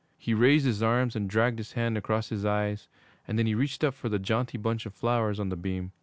He 0.17 0.33
raised 0.33 0.65
his 0.65 0.81
arm 0.81 1.11
and 1.13 1.29
dragged 1.29 1.59
his 1.59 1.73
hand 1.73 1.95
across 1.95 2.29
his 2.29 2.43
eyes, 2.43 2.87
and 3.27 3.37
then 3.37 3.45
he 3.45 3.53
reached 3.53 3.83
up 3.83 3.93
for 3.93 4.09
the 4.09 4.17
jaunty 4.17 4.57
bunch 4.57 4.87
of 4.87 4.95
flowers 4.95 5.39
on 5.39 5.49
the 5.49 5.55
beam. 5.55 5.91